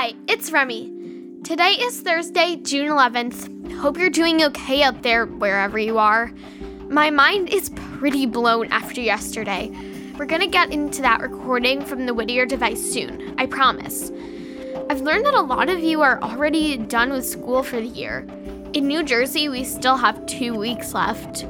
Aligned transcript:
Hi, 0.00 0.14
it's 0.26 0.50
Remy. 0.50 0.90
Today 1.44 1.72
is 1.72 2.00
Thursday, 2.00 2.56
June 2.56 2.88
11th. 2.88 3.70
Hope 3.80 3.98
you're 3.98 4.08
doing 4.08 4.42
okay 4.44 4.82
up 4.82 5.02
there, 5.02 5.26
wherever 5.26 5.78
you 5.78 5.98
are. 5.98 6.32
My 6.88 7.10
mind 7.10 7.50
is 7.50 7.68
pretty 7.68 8.24
blown 8.24 8.72
after 8.72 9.02
yesterday. 9.02 9.70
We're 10.16 10.24
gonna 10.24 10.46
get 10.46 10.72
into 10.72 11.02
that 11.02 11.20
recording 11.20 11.84
from 11.84 12.06
the 12.06 12.14
Whittier 12.14 12.46
device 12.46 12.80
soon, 12.80 13.34
I 13.36 13.44
promise. 13.44 14.10
I've 14.88 15.02
learned 15.02 15.26
that 15.26 15.34
a 15.34 15.42
lot 15.42 15.68
of 15.68 15.80
you 15.80 16.00
are 16.00 16.18
already 16.22 16.78
done 16.78 17.12
with 17.12 17.26
school 17.26 17.62
for 17.62 17.78
the 17.78 17.86
year. 17.86 18.26
In 18.72 18.88
New 18.88 19.02
Jersey, 19.02 19.50
we 19.50 19.64
still 19.64 19.98
have 19.98 20.24
two 20.24 20.54
weeks 20.54 20.94
left. 20.94 21.44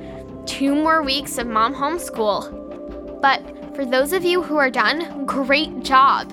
Two 0.46 0.74
more 0.74 1.04
weeks 1.04 1.38
of 1.38 1.46
mom 1.46 1.72
homeschool. 1.72 3.20
But 3.22 3.76
for 3.76 3.84
those 3.84 4.12
of 4.12 4.24
you 4.24 4.42
who 4.42 4.56
are 4.56 4.70
done, 4.70 5.24
great 5.24 5.84
job. 5.84 6.32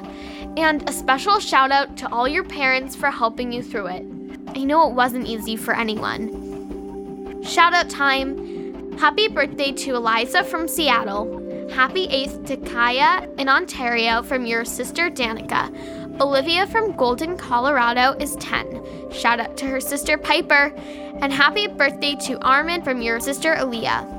And 0.58 0.90
a 0.90 0.92
special 0.92 1.40
shout 1.40 1.72
out 1.72 1.98
to 1.98 2.12
all 2.12 2.28
your 2.28 2.44
parents 2.44 2.96
for 2.96 3.12
helping 3.12 3.52
you 3.52 3.62
through 3.62 3.88
it. 3.88 4.04
I 4.56 4.64
know 4.64 4.90
it 4.90 4.96
wasn't 4.96 5.28
easy 5.28 5.56
for 5.56 5.76
anyone. 5.76 7.44
Shout 7.44 7.76
out 7.76 7.92
time. 7.92 8.98
Happy 8.98 9.28
birthday 9.28 9.72
to 9.74 9.96
Eliza 9.96 10.44
from 10.44 10.68
Seattle. 10.68 11.70
Happy 11.70 12.08
8th 12.08 12.48
to 12.48 12.58
Kaya 12.58 13.30
in 13.38 13.48
Ontario 13.48 14.24
from 14.24 14.48
your 14.48 14.66
sister 14.66 15.12
Danica. 15.12 16.20
Olivia 16.20 16.66
from 16.66 16.96
Golden, 16.96 17.38
Colorado 17.38 18.14
is 18.20 18.36
10. 18.38 19.12
Shout 19.12 19.40
out 19.40 19.58
to 19.58 19.68
her 19.68 19.80
sister 19.80 20.18
Piper. 20.18 20.74
And 21.22 21.32
happy 21.32 21.68
birthday 21.68 22.16
to 22.22 22.40
Armin 22.40 22.82
from 22.82 23.04
your 23.04 23.20
sister 23.20 23.54
Aaliyah. 23.54 24.17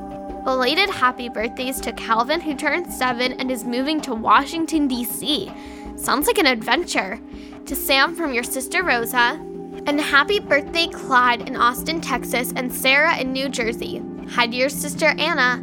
Belated 0.49 0.89
happy 0.89 1.29
birthdays 1.29 1.79
to 1.83 1.93
Calvin, 1.93 2.41
who 2.41 2.55
turned 2.55 2.91
7 2.91 3.35
and 3.35 3.51
is 3.51 3.65
moving 3.65 4.01
to 4.01 4.15
Washington, 4.15 4.89
D.C. 4.89 5.53
Sounds 5.97 6.27
like 6.27 6.39
an 6.39 6.47
adventure. 6.47 7.21
To 7.67 7.77
Sam 7.77 8.17
from 8.17 8.33
your 8.33 8.45
sister 8.45 8.83
Rosa. 8.83 9.39
And 9.85 10.01
happy 10.01 10.41
birthday, 10.41 10.87
Clyde 10.87 11.47
in 11.47 11.55
Austin, 11.55 12.01
Texas, 12.01 12.55
and 12.57 12.73
Sarah 12.73 13.19
in 13.19 13.31
New 13.31 13.51
Jersey. 13.51 14.03
Hi 14.31 14.47
to 14.47 14.57
your 14.57 14.71
sister 14.71 15.09
Anna. 15.19 15.63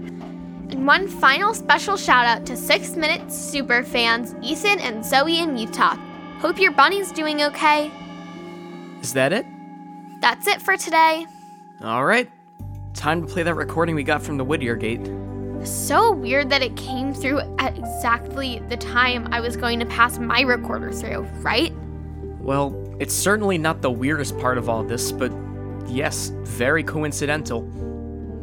And 0.69 0.85
one 0.85 1.07
final 1.07 1.56
special 1.56 1.97
shout 1.97 2.28
out 2.28 2.46
to 2.46 2.56
6 2.56 2.96
Minute 2.96 3.31
Super 3.31 3.81
fans, 3.81 4.35
Ethan 4.44 4.78
and 4.81 5.03
Zoe 5.03 5.40
in 5.40 5.57
Utah. 5.57 5.96
Hope 6.38 6.59
your 6.59 6.73
bunny's 6.73 7.12
doing 7.12 7.41
okay. 7.41 7.90
Is 9.02 9.13
that 9.13 9.34
it? 9.34 9.47
That's 10.22 10.46
it 10.46 10.62
for 10.62 10.78
today. 10.78 11.25
All 11.81 12.06
right. 12.06 12.29
Time 12.95 13.22
to 13.22 13.28
play 13.31 13.44
that 13.44 13.56
recording 13.56 13.94
we 13.94 14.03
got 14.03 14.22
from 14.22 14.38
the 14.38 14.45
Whittier 14.45 14.75
Gate. 14.75 15.06
So 15.63 16.13
weird 16.13 16.50
that 16.50 16.61
it 16.61 16.75
came 16.78 17.13
through 17.13 17.41
at 17.59 17.78
exactly 17.78 18.61
the 18.69 18.78
time 18.78 19.28
I 19.31 19.41
was 19.41 19.57
going 19.57 19.79
to 19.79 19.85
pass 19.85 20.17
my 20.17 20.41
recorder 20.41 20.91
through, 20.91 21.22
right? 21.41 21.73
Well, 22.39 22.73
it's 23.00 23.13
certainly 23.13 23.57
not 23.57 23.81
the 23.81 23.91
weirdest 23.91 24.38
part 24.39 24.57
of 24.57 24.69
all 24.69 24.84
this, 24.84 25.11
but 25.11 25.31
yes, 25.88 26.31
very 26.44 26.84
coincidental. 26.84 27.69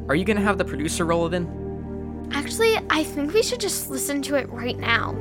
Are 0.08 0.14
you 0.14 0.24
gonna 0.24 0.41
have 0.41 0.58
the 0.58 0.64
producer 0.64 1.06
roll 1.06 1.26
it 1.26 1.34
in? 1.34 2.28
Actually, 2.32 2.76
I 2.91 3.04
think 3.04 3.32
we 3.32 3.42
should 3.42 3.60
just 3.60 3.88
listen 3.88 4.20
to 4.22 4.34
it 4.34 4.48
right 4.50 4.78
now. 4.78 5.12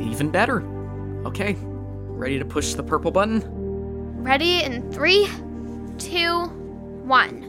Even 0.00 0.30
better. 0.30 0.62
Okay, 1.26 1.56
ready 1.60 2.38
to 2.38 2.44
push 2.44 2.74
the 2.74 2.82
purple 2.82 3.10
button? 3.10 3.42
Ready 4.22 4.62
in 4.62 4.90
three, 4.90 5.28
two, 5.98 6.44
one. 7.04 7.47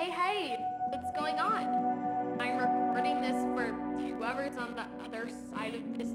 Hey, 0.00 0.10
hey, 0.12 0.56
what's 0.88 1.14
going 1.14 1.38
on? 1.38 2.38
I'm 2.40 2.56
recording 2.56 3.20
this 3.20 3.36
for 3.54 3.66
whoever's 4.00 4.56
on 4.56 4.74
the 4.74 4.86
other 5.04 5.28
side 5.52 5.74
of 5.74 5.98
this 5.98 6.08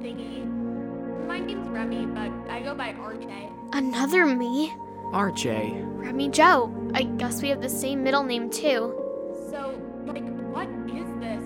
thingy. 0.00 0.46
My 1.26 1.38
name's 1.38 1.68
Remy, 1.68 2.06
but 2.06 2.30
I 2.50 2.62
go 2.62 2.74
by 2.74 2.94
RJ. 2.94 3.74
Another 3.74 4.24
me? 4.24 4.72
RJ. 5.12 5.82
Remy 5.98 6.30
Joe. 6.30 6.90
I 6.94 7.02
guess 7.02 7.42
we 7.42 7.50
have 7.50 7.60
the 7.60 7.68
same 7.68 8.02
middle 8.02 8.22
name 8.22 8.48
too. 8.48 8.94
So, 9.50 9.78
like, 10.06 10.26
what 10.50 10.68
is 10.88 11.06
this? 11.20 11.44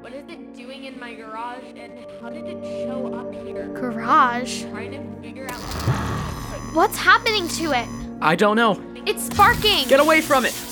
What 0.00 0.14
is 0.14 0.24
it 0.30 0.54
doing 0.54 0.84
in 0.84 0.98
my 0.98 1.12
garage, 1.12 1.64
and 1.76 2.06
how 2.18 2.30
did 2.30 2.46
it 2.46 2.64
show 2.86 3.12
up 3.14 3.34
here? 3.34 3.68
Garage? 3.74 4.62
trying 4.70 4.92
to 4.92 5.20
figure 5.20 5.50
out. 5.50 5.60
What's 6.72 6.96
happening 6.96 7.46
to 7.48 7.72
it? 7.72 7.86
I 8.22 8.36
don't 8.36 8.56
know. 8.56 8.82
It's 9.04 9.26
sparking! 9.26 9.86
Get 9.86 10.00
away 10.00 10.22
from 10.22 10.46
it! 10.46 10.65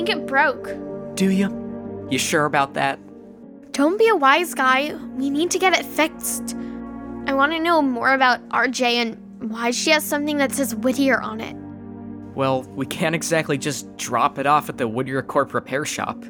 Think 0.00 0.18
it 0.18 0.26
broke. 0.26 0.74
Do 1.14 1.30
you? 1.30 2.06
You 2.10 2.18
sure 2.18 2.46
about 2.46 2.72
that? 2.74 2.98
Don't 3.72 3.98
be 3.98 4.08
a 4.08 4.16
wise 4.16 4.54
guy. 4.54 4.94
We 5.16 5.28
need 5.28 5.50
to 5.50 5.58
get 5.58 5.78
it 5.78 5.84
fixed. 5.84 6.56
I 7.26 7.34
want 7.34 7.52
to 7.52 7.60
know 7.60 7.82
more 7.82 8.14
about 8.14 8.46
RJ 8.48 8.82
and 8.82 9.50
why 9.50 9.70
she 9.70 9.90
has 9.90 10.02
something 10.02 10.38
that 10.38 10.52
says 10.52 10.74
Whittier 10.74 11.20
on 11.20 11.40
it. 11.40 11.54
Well, 12.34 12.62
we 12.74 12.86
can't 12.86 13.14
exactly 13.14 13.58
just 13.58 13.94
drop 13.98 14.38
it 14.38 14.46
off 14.46 14.70
at 14.70 14.78
the 14.78 14.88
Whittier 14.88 15.22
Corp 15.22 15.52
repair 15.52 15.84
shop. 15.84 16.24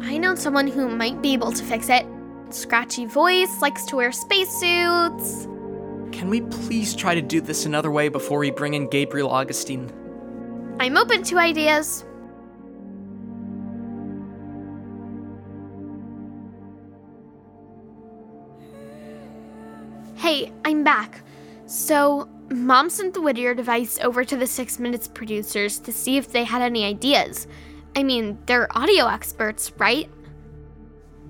I 0.00 0.18
know 0.18 0.34
someone 0.34 0.66
who 0.66 0.88
might 0.88 1.22
be 1.22 1.32
able 1.32 1.52
to 1.52 1.62
fix 1.62 1.88
it. 1.88 2.04
Scratchy 2.50 3.06
voice, 3.06 3.62
likes 3.62 3.84
to 3.86 3.96
wear 3.96 4.10
spacesuits. 4.10 5.44
Can 6.10 6.28
we 6.28 6.40
please 6.40 6.94
try 6.94 7.14
to 7.14 7.22
do 7.22 7.40
this 7.40 7.66
another 7.66 7.92
way 7.92 8.08
before 8.08 8.38
we 8.38 8.50
bring 8.50 8.74
in 8.74 8.88
Gabriel 8.88 9.30
Augustine? 9.30 9.92
I'm 10.80 10.96
open 10.96 11.22
to 11.24 11.38
ideas. 11.38 12.04
Hey, 20.34 20.50
I'm 20.64 20.82
back. 20.82 21.22
So, 21.66 22.28
Mom 22.50 22.90
sent 22.90 23.14
the 23.14 23.20
Whittier 23.20 23.54
device 23.54 24.00
over 24.02 24.24
to 24.24 24.36
the 24.36 24.48
Six 24.48 24.80
Minutes 24.80 25.06
producers 25.06 25.78
to 25.78 25.92
see 25.92 26.16
if 26.16 26.32
they 26.32 26.42
had 26.42 26.60
any 26.60 26.84
ideas. 26.84 27.46
I 27.94 28.02
mean, 28.02 28.36
they're 28.46 28.66
audio 28.76 29.06
experts, 29.06 29.70
right? 29.78 30.10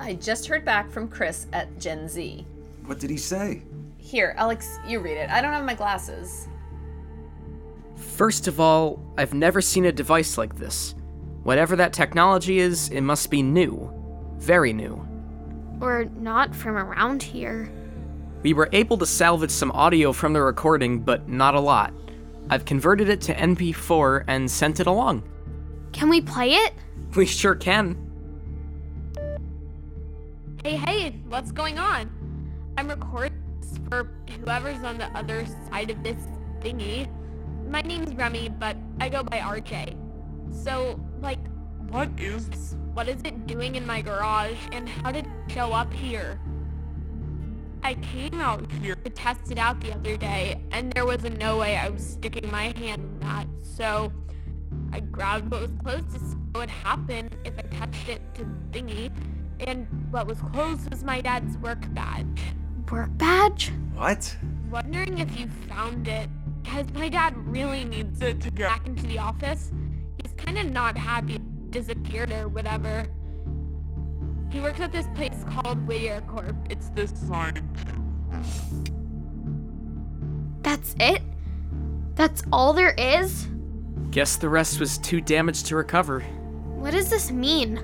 I 0.00 0.14
just 0.14 0.46
heard 0.46 0.64
back 0.64 0.90
from 0.90 1.08
Chris 1.08 1.48
at 1.52 1.78
Gen 1.78 2.08
Z. 2.08 2.46
What 2.86 2.98
did 2.98 3.10
he 3.10 3.18
say? 3.18 3.64
Here, 3.98 4.34
Alex, 4.38 4.78
you 4.88 5.00
read 5.00 5.18
it. 5.18 5.28
I 5.28 5.42
don't 5.42 5.52
have 5.52 5.66
my 5.66 5.74
glasses. 5.74 6.48
First 7.96 8.48
of 8.48 8.58
all, 8.58 9.04
I've 9.18 9.34
never 9.34 9.60
seen 9.60 9.84
a 9.84 9.92
device 9.92 10.38
like 10.38 10.56
this. 10.56 10.94
Whatever 11.42 11.76
that 11.76 11.92
technology 11.92 12.58
is, 12.58 12.88
it 12.88 13.02
must 13.02 13.30
be 13.30 13.42
new. 13.42 13.92
Very 14.38 14.72
new. 14.72 15.06
Or 15.82 16.06
not 16.06 16.54
from 16.54 16.78
around 16.78 17.22
here. 17.22 17.70
We 18.44 18.52
were 18.52 18.68
able 18.72 18.98
to 18.98 19.06
salvage 19.06 19.50
some 19.50 19.72
audio 19.72 20.12
from 20.12 20.34
the 20.34 20.42
recording, 20.42 20.98
but 21.00 21.26
not 21.30 21.54
a 21.54 21.60
lot. 21.60 21.94
I've 22.50 22.66
converted 22.66 23.08
it 23.08 23.22
to 23.22 23.34
MP4 23.34 24.24
and 24.28 24.50
sent 24.50 24.80
it 24.80 24.86
along. 24.86 25.22
Can 25.92 26.10
we 26.10 26.20
play 26.20 26.50
it? 26.52 26.74
We 27.16 27.26
sure 27.26 27.54
can. 27.54 27.96
Hey, 30.64 30.76
hey, 30.76 31.20
what's 31.28 31.52
going 31.52 31.78
on? 31.78 32.10
I'm 32.76 32.88
recording 32.88 33.40
this 33.60 33.78
for 33.88 34.10
whoever's 34.40 34.82
on 34.82 34.98
the 34.98 35.06
other 35.16 35.46
side 35.70 35.90
of 35.90 36.02
this 36.02 36.16
thingy. 36.60 37.08
My 37.70 37.82
name's 37.82 38.12
Remy, 38.14 38.48
but 38.58 38.76
I 39.00 39.08
go 39.08 39.22
by 39.22 39.38
RJ. 39.38 39.96
So, 40.52 40.98
like, 41.22 41.38
What 41.90 42.10
is. 42.18 42.74
what 42.94 43.08
is 43.08 43.22
it 43.24 43.46
doing 43.46 43.76
in 43.76 43.86
my 43.86 44.02
garage 44.02 44.58
and 44.72 44.88
how 44.88 45.12
did 45.12 45.26
it 45.26 45.52
show 45.52 45.72
up 45.72 45.92
here? 45.94 46.40
I 47.84 47.94
came 47.96 48.40
out 48.40 48.64
here 48.80 48.94
to 48.94 49.10
test 49.10 49.52
it 49.52 49.58
out 49.58 49.78
the 49.82 49.92
other 49.92 50.16
day 50.16 50.58
and 50.72 50.90
there 50.94 51.04
was 51.04 51.22
no 51.22 51.58
way 51.58 51.76
I 51.76 51.90
was 51.90 52.02
sticking 52.02 52.50
my 52.50 52.72
hand 52.78 53.02
in 53.02 53.20
that. 53.20 53.46
So 53.60 54.10
I 54.90 55.00
grabbed 55.00 55.50
what 55.50 55.60
was 55.60 55.70
close 55.82 56.02
to 56.14 56.18
see 56.18 56.36
what 56.52 56.60
would 56.60 56.70
happen 56.70 57.28
if 57.44 57.52
I 57.58 57.62
touched 57.76 58.08
it 58.08 58.22
to 58.36 58.44
the 58.44 58.78
thingy. 58.78 59.12
And 59.60 59.86
what 60.10 60.26
was 60.26 60.38
close 60.38 60.88
was 60.88 61.04
my 61.04 61.20
dad's 61.20 61.58
work 61.58 61.82
badge. 61.92 62.40
Work 62.90 63.10
badge? 63.18 63.70
What? 63.94 64.34
Wondering 64.70 65.18
if 65.18 65.38
you 65.38 65.48
found 65.68 66.08
it 66.08 66.30
because 66.62 66.86
my 66.94 67.10
dad 67.10 67.36
really 67.36 67.84
needs 67.84 68.22
it 68.22 68.40
to 68.40 68.50
get 68.50 68.66
back 68.66 68.86
into 68.86 69.06
the 69.06 69.18
office. 69.18 69.70
He's 70.22 70.32
kind 70.32 70.56
of 70.56 70.70
not 70.70 70.96
happy 70.96 71.34
it 71.34 71.70
disappeared 71.70 72.32
or 72.32 72.48
whatever. 72.48 73.06
He 74.54 74.60
works 74.60 74.78
at 74.78 74.92
this 74.92 75.08
place 75.16 75.44
called 75.50 75.84
Whittier 75.84 76.20
Corp. 76.28 76.54
It's 76.70 76.88
this 76.90 77.10
sign. 77.26 77.68
That's 80.62 80.94
it? 81.00 81.22
That's 82.14 82.44
all 82.52 82.72
there 82.72 82.94
is? 82.96 83.48
Guess 84.12 84.36
the 84.36 84.48
rest 84.48 84.78
was 84.78 84.98
too 84.98 85.20
damaged 85.20 85.66
to 85.66 85.76
recover. 85.76 86.20
What 86.20 86.92
does 86.92 87.10
this 87.10 87.32
mean? 87.32 87.78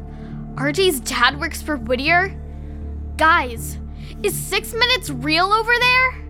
RJ's 0.55 1.01
dad 1.01 1.41
works 1.41 1.61
for 1.61 1.77
Whittier? 1.77 2.41
Guys, 3.17 3.77
is 4.23 4.39
six 4.39 4.73
minutes 4.73 5.11
real 5.11 5.53
over 5.53 5.73
there? 5.77 6.30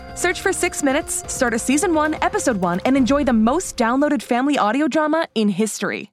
Search 0.15 0.41
for 0.41 0.51
Six 0.51 0.83
Minutes, 0.83 1.23
start 1.31 1.53
a 1.53 1.59
season 1.59 1.93
one, 1.93 2.15
episode 2.21 2.57
one, 2.57 2.81
and 2.85 2.97
enjoy 2.97 3.23
the 3.23 3.33
most 3.33 3.77
downloaded 3.77 4.21
family 4.21 4.57
audio 4.57 4.87
drama 4.87 5.27
in 5.35 5.49
history. 5.49 6.09